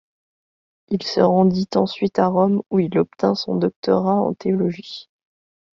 [0.87, 5.11] Il se rendit ensuite à Rome où il obtint son doctorat en théologie.